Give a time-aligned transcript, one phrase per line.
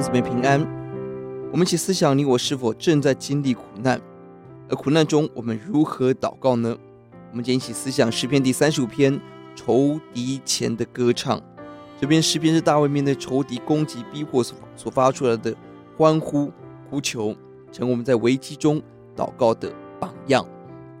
[0.00, 0.58] 兄姊妹平安。
[1.52, 4.00] 我们一起思想：你我是否正在经历苦难？
[4.70, 6.74] 而苦难中，我们如何祷告呢？
[7.30, 9.20] 我们今天一起思想诗篇第三十五篇
[9.54, 11.38] 仇敌前的歌唱。
[12.00, 15.54] 这篇诗篇是大卫面对仇敌攻击逼迫所所发出来的
[15.98, 16.50] 欢呼
[16.88, 17.36] 呼求，
[17.70, 18.80] 成我们在危机中
[19.14, 20.46] 祷告的榜样。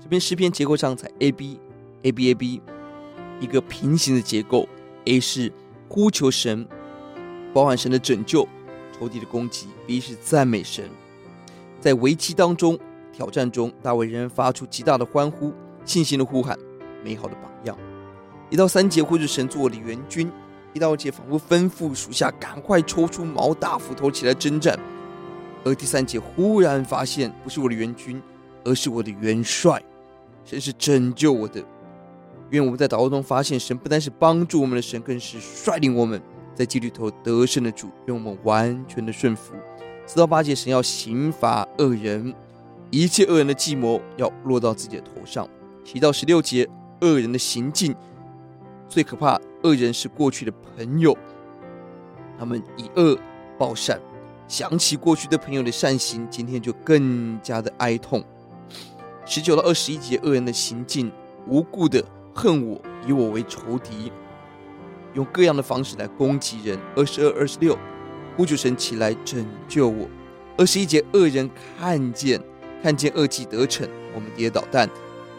[0.00, 1.60] 这篇诗篇结构上采 A B
[2.00, 2.62] A B A B
[3.40, 4.66] 一个平行的结构
[5.04, 5.52] ，A 是
[5.86, 6.66] 呼求神。
[7.52, 8.46] 包含神的拯救，
[8.98, 10.88] 仇敌的攻击，B 是赞美神。
[11.80, 12.78] 在危机当中、
[13.12, 15.52] 挑战中，大卫仍然发出极大的欢呼、
[15.84, 16.58] 信心的呼喊、
[17.04, 17.76] 美好的榜样。
[18.50, 20.28] 一到三节，呼求神做我的援军；
[20.72, 24.78] 一到二节，仿佛吩咐属下赶快抽出矛大斧头起来征战。
[25.64, 28.22] 而第三节，忽然发现不是我的援军，
[28.64, 29.82] 而是我的元帅，
[30.44, 31.62] 神是拯救我的。
[32.50, 36.22] 愿我们在祷告中发现，神不单是帮助我们的神，更是率领我们。
[36.56, 39.52] 在基督头得胜的主，愿我们完全的顺服。
[40.06, 42.34] 四到八节，神要刑罚恶人，
[42.90, 45.46] 一切恶人的计谋要落到自己的头上。
[45.84, 46.66] 七到十六节，
[47.02, 47.94] 恶人的行径
[48.88, 51.14] 最可怕，恶人是过去的朋友，
[52.38, 53.18] 他们以恶
[53.58, 54.00] 报善，
[54.48, 58.24] 想起过去的朋友的善行，今天就更加的哀痛。
[59.26, 61.12] 十九到二十一节，恶人的行径
[61.46, 64.10] 无故的恨我，以我为仇敌。
[65.16, 66.78] 用各样的方式来攻击人。
[66.94, 67.76] 二十二、二十六，
[68.36, 70.08] 呼求神起来拯救我。
[70.56, 72.40] 二十一节，恶人看见
[72.82, 74.62] 看见恶计得逞，我们跌倒。
[74.70, 74.88] 但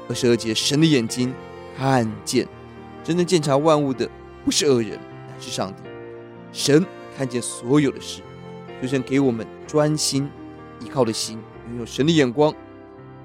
[0.09, 1.33] 二十二节，神的眼睛
[1.77, 2.47] 看见，
[3.03, 4.09] 真正鉴察万物的
[4.43, 5.83] 不是恶人，乃是上帝。
[6.51, 6.83] 神
[7.15, 8.21] 看见所有的事，
[8.81, 10.29] 求神给我们专心
[10.83, 12.53] 依靠的心，拥有神的眼光。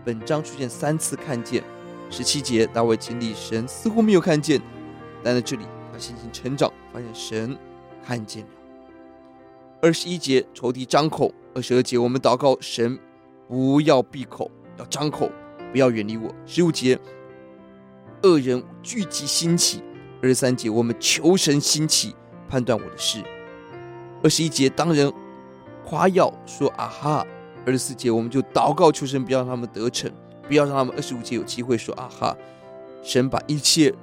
[0.04, 1.64] 本章出现三次看见。
[2.10, 4.60] 十七节，大卫经历神似乎没有看见，
[5.22, 5.64] 但在这里。
[6.02, 7.56] 他信心成长，发现神
[8.04, 8.48] 看见了。
[9.80, 12.98] 二十一节，仇敌张口；二十二节，我们祷告神
[13.46, 15.30] 不要闭口，要张口，
[15.70, 16.34] 不要远离我。
[16.44, 16.98] 十五节，
[18.22, 19.78] 恶人聚集兴起；
[20.20, 22.16] 二十三节，我们求神兴起，
[22.48, 23.22] 判断我的事。
[24.24, 25.12] 二十一节，当人
[25.84, 27.26] 夸耀说啊哈；
[27.64, 30.10] 二十四节，我们就祷告求神不要让他们得逞，
[30.48, 30.92] 不要让他们。
[30.96, 32.36] 二十五节有机会说啊哈，
[33.04, 33.94] 神把一切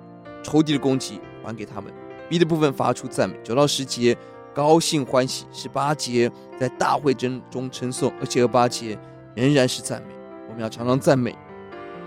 [0.42, 1.20] 仇敌的攻击。
[1.44, 1.94] 还给他们。
[2.30, 4.16] B 的部分发出赞美，九到十节
[4.54, 8.98] 高兴欢喜，十八节在大会中称颂，而且二八节
[9.36, 10.14] 仍然是赞美。
[10.48, 11.36] 我们要常常赞美。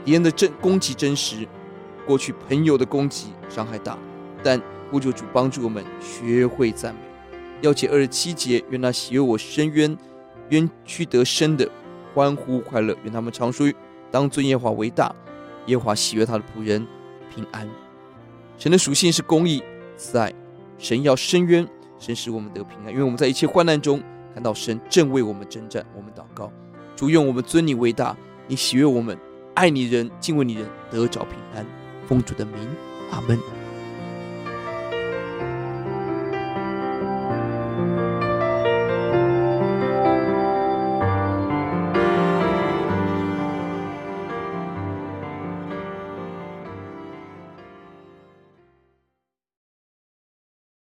[0.05, 1.47] 敌人的真攻击真实，
[2.07, 3.97] 过去朋友的攻击伤害大，
[4.43, 4.61] 但
[4.91, 7.69] 呼求主帮助我们学会赞美。
[7.69, 9.97] 钥节二十七节，愿那喜悦我伸冤
[10.49, 11.69] 冤屈得伸的
[12.13, 13.73] 欢呼快乐，愿他们常说
[14.11, 15.15] 当尊耶华为大，
[15.67, 16.87] 耶华喜悦他的仆人
[17.33, 17.69] 平安。
[18.59, 19.63] 神的属性是公义、
[19.97, 20.33] 慈爱，
[20.79, 21.67] 神要伸冤，
[21.99, 22.91] 神使我们得平安。
[22.91, 24.03] 因为我们在一切患难中
[24.35, 25.85] 看到神正为我们征战。
[25.97, 26.53] 我们祷告，
[26.95, 29.19] 主，愿我们尊你为大，你喜悦我们，
[29.55, 31.67] 爱你人、敬畏你人得着平安。
[32.07, 32.55] 奉主的名，
[33.11, 33.62] 阿门。